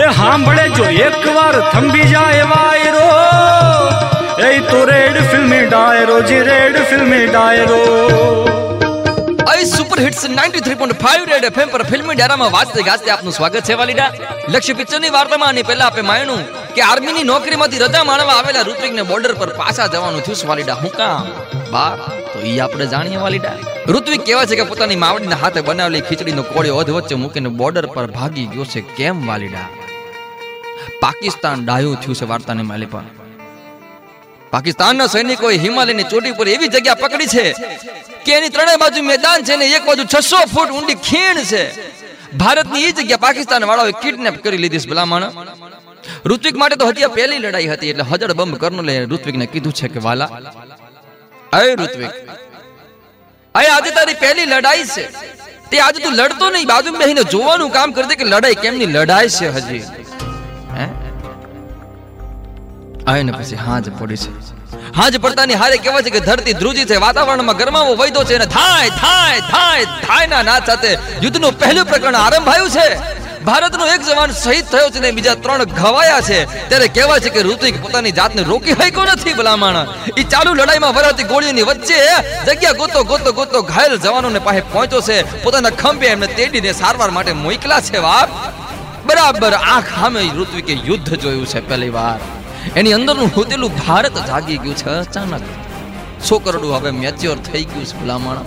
એ 0.00 0.02
સાંભળે 0.02 0.68
જો 0.68 0.84
એકવાર 0.84 1.70
થંભી 1.70 2.02
જાય 2.02 2.42
વાયરો. 2.42 3.08
એ 4.46 4.60
તો 4.60 4.84
રેડ 4.84 5.30
ફિલ્મી 5.30 5.66
ડાયરો, 5.66 6.20
જી 6.22 6.40
રેડ 6.40 6.82
ફિલ્મી 6.82 7.26
ડાયરો. 7.26 7.80
આઈ 9.48 9.64
સુપર 9.64 10.00
હિટ્સ 10.00 10.24
93.5 10.24 11.24
રેડ 11.24 11.44
એફએમ 11.44 11.68
પર 11.68 11.82
ફિલ્મી 11.82 12.14
ડાયરામાં 12.14 12.50
વાજતે 12.50 12.82
ગાજતે 12.82 13.10
આપનું 13.10 13.32
સ્વાગત 13.32 13.60
છે, 13.60 13.72
વાલીડા. 13.72 14.12
લક્ષ્ય 14.48 14.72
પિક્ચરની 14.72 15.10
વાર્તામાં 15.10 15.48
અને 15.48 15.62
પહેલા 15.62 15.86
આપણે 15.86 16.02
માયણું 16.02 16.72
કે 16.74 16.82
આર્મીની 16.82 17.22
નોકરીમાંથી 17.22 17.78
રજા 17.78 18.04
માણવા 18.04 18.32
આવેલા 18.32 18.60
ઋત્વિકને 18.60 19.02
બોર્ડર 19.02 19.34
પર 19.34 19.48
પાછા 19.48 19.86
જવાનું 19.86 20.20
થયું, 20.20 20.48
વાલીડા. 20.48 20.74
હું 20.74 20.90
કામ? 20.90 21.26
તો 22.32 22.40
ઈ 22.40 22.58
આપણે 22.58 22.86
જાણીએ, 22.86 23.16
વાલીડા. 23.16 23.52
ઋત્વિક 23.88 24.20
કેવા 24.20 24.44
છે 24.44 24.56
કે 24.56 24.62
પોતાની 24.62 24.96
માવડીના 24.96 25.36
હાથે 25.36 25.60
બનાવેલી 25.60 26.00
ખીચડીનો 26.00 26.42
કોળિયો 26.42 26.76
વચ્ચે 26.76 27.14
મૂકીને 27.14 27.48
બોર્ડર 27.48 27.86
પર 27.86 28.06
ભાગી 28.06 28.46
ગયો 28.46 28.64
છે. 28.64 28.80
કેમ, 28.80 29.26
વાલીડા? 29.26 29.79
પાકિસ્તાન 31.04 31.64
ડાયું 31.66 31.96
થયું 32.02 32.16
છે 32.20 32.26
વાર્તાની 32.32 32.68
માલી 32.70 32.90
પર. 32.94 33.04
પાકિસ્તાનના 34.52 35.08
સૈનિકોએ 35.14 35.56
હિમાલયની 35.64 36.08
ચોટી 36.12 36.34
પર 36.38 36.48
એવી 36.54 36.70
જગ્યા 36.74 37.00
પકડી 37.02 37.30
છે 37.34 37.44
કે 38.24 38.30
એની 38.38 38.52
ત્રણેય 38.54 38.82
બાજુ 38.84 39.02
મેદાન 39.12 39.46
છે 39.48 39.56
ને 39.60 39.66
એક 39.76 39.84
બાજુ 39.90 40.04
છસો 40.14 40.38
ફૂટ 40.54 40.70
ઊંડી 40.76 40.98
ખીણ 41.08 41.38
છે. 41.52 41.62
ભારતની 42.40 42.84
એ 42.88 42.90
જગ્યા 42.98 43.24
પાકિસ્તાન 43.26 43.68
વાળાઓએ 43.70 43.94
કિડનેપ 44.02 44.36
કરી 44.44 44.62
લીધી 44.64 44.82
છે 44.84 44.90
ભલામણ. 44.92 45.24
ઋત્વિક 46.30 46.56
માટે 46.56 46.76
તો 46.80 46.86
હજી 46.90 47.10
પહેલી 47.18 47.40
લડાઈ 47.44 47.70
હતી 47.72 47.90
એટલે 47.92 48.04
હજડ 48.10 48.32
બંબ 48.32 48.54
કર્નલે 48.62 48.94
ઋત્વિકને 49.04 49.46
કીધું 49.46 49.72
છે 49.72 49.88
કે 49.88 50.00
વાલા. 50.08 50.30
અય 51.52 51.74
ઋત્વિક. 51.74 52.12
અય 53.54 53.70
આજે 53.76 53.90
તારી 53.90 54.14
પહેલી 54.14 54.48
લડાઈ 54.52 54.84
છે. 54.94 55.04
તે 55.70 55.76
આજે 55.80 55.98
તું 56.04 56.14
લડતો 56.20 56.50
નહીં 56.50 56.68
બાજુ 56.72 56.90
બેહીને 57.00 57.22
જોવાનું 57.32 57.70
કામ 57.76 57.92
કરી 57.92 58.08
દે 58.10 58.14
કે 58.20 58.24
લડાઈ 58.24 58.54
કેમની 58.54 58.86
લડાઈ 58.86 59.28
છે 59.38 59.48
હજી. 59.56 59.84
આય 63.06 63.22
ને 63.22 63.32
પછી 63.32 63.56
હાજ 63.66 63.86
પડી 63.98 64.16
છે. 64.16 64.30
હાજ 64.98 65.14
પડતાની 65.24 65.54
હારે 65.62 65.76
કહેવાય 65.84 66.02
છે 66.02 66.10
કે 66.10 66.20
ધરતી 66.20 66.54
ધ્રુજી 66.60 66.84
છે. 66.90 66.96
વાતાવરણમાં 67.06 67.56
ગરમાવો 67.60 67.94
વૈદો 68.02 68.24
છે 68.24 68.34
અને 68.40 68.46
થાય 68.46 68.90
થાય 68.90 69.40
થાય 69.52 69.86
થાય 70.06 70.26
ના 70.26 70.42
નાદ 70.42 70.66
સાથે 70.66 70.90
યુદ્ધનું 71.24 71.58
પહેલું 71.60 71.84
પ્રકરણ 71.90 72.14
આરંભાયું 72.14 72.70
છે. 72.76 72.86
ભારતનો 73.44 73.84
એક 73.94 74.02
જવાન 74.08 74.32
શહીદ 74.42 74.64
થયો 74.72 74.88
છે 74.94 75.00
ને 75.00 75.10
બીજા 75.18 75.34
ત્રણ 75.34 75.64
ઘવાયા 75.80 76.20
છે. 76.20 76.38
ત્યારે 76.68 76.88
કહેવાય 76.96 77.20
છે 77.20 77.30
કે 77.36 77.42
ઋતિક 77.42 77.82
પોતાની 77.82 78.12
જાતને 78.12 78.42
રોકી 78.42 78.76
હક્યો 78.80 79.06
નથી 79.12 79.34
ભલામણ. 79.38 79.78
ઈ 80.20 80.24
ચાલુ 80.32 80.54
લડાઈમાં 80.54 80.94
વરાતી 80.98 81.24
ગોળીઓની 81.32 81.62
વચ્ચે 81.62 81.98
જગ્યા 82.46 82.72
ગોતો 82.72 83.04
ગોતો 83.04 83.32
ગોતો 83.32 83.62
ઘાયલ 83.62 83.96
જવાનોને 83.98 84.40
પાસે 84.46 84.60
પહોંચ્યો 84.72 85.00
છે. 85.08 85.16
પોતાના 85.44 85.70
ખંભે 85.70 86.06
એમને 86.06 86.26
તેડીને 86.26 86.72
સારવાર 86.72 87.10
માટે 87.10 87.32
મોકલા 87.32 87.80
છે 87.80 87.98
બાપ. 88.06 88.28
બરાબર 89.06 89.52
આંખ 89.54 89.90
સામે 89.94 90.20
ઋત્વિકે 90.38 90.74
યુદ્ધ 90.88 91.10
જોયું 91.22 91.46
છે 91.46 91.60
પહેલી 91.60 91.88
વાર. 91.88 92.18
એની 92.76 92.92
અંદરનું 92.92 93.30
હોતેલું 93.36 93.74
ભારત 93.74 94.26
જાગી 94.26 94.56
ગયું 94.56 94.76
છે 94.76 94.90
અચાનક. 94.90 95.42
છોકરડું 96.30 96.76
હવે 96.76 96.90
મેચ્યોર 96.90 97.36
થઈ 97.36 97.64
ગયું 97.64 97.84
છે 97.84 97.96
ભલામણ. 97.96 98.44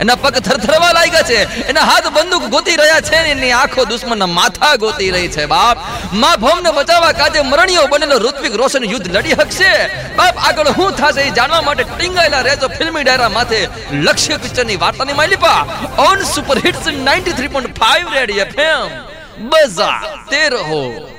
એના 0.00 0.14
પગ 0.14 0.32
થરથરવા 0.32 0.92
લાગ્યા 0.92 1.22
છે. 1.22 1.68
એના 1.68 1.80
હાથ 1.80 2.08
બંદૂક 2.08 2.42
ગોતી 2.42 2.76
રહ્યા 2.76 3.00
છે 3.00 3.16
એની 3.16 3.50
આંખો 3.50 3.84
દુશ્મનના 3.84 4.26
માથા 4.26 4.76
ગોતી 4.76 5.10
રહી 5.10 5.28
છે. 5.28 5.46
બાપ, 5.46 5.78
મા 6.12 6.36
ભવને 6.36 6.70
બચાવવા 6.70 7.12
કાજે 7.12 7.40
મરણીયો 7.40 7.86
બનેલો 7.86 8.18
ઋત્વિક 8.18 8.54
રોશન 8.54 8.84
યુદ્ધ 8.84 9.16
લડી 9.16 9.32
હકશે. 9.32 9.86
બાપ, 10.16 10.34
આગળ 10.48 10.64
શું 10.64 10.92
થશે 10.92 11.20
એ 11.20 11.30
જાણવા 11.30 11.62
માટે 11.62 11.82
ટીંગાયેલા 11.82 12.40
રહેજો 12.40 12.68
ફિલ્મી 12.68 13.02
ડાયરા 13.02 13.28
માથે 13.28 13.68
લક્ષ્ય 13.92 14.36
પિક્ચરની 14.36 14.76
વાર્તાની 14.76 15.12
માલિપા. 15.12 15.66
On 15.98 16.22
super 16.22 16.58
hits 16.58 16.86
93.5 16.86 18.14
radio 18.14 18.44
FM 18.44 18.90
બઝા 19.48 20.00
તે 20.30 20.48
રહો 20.48 21.17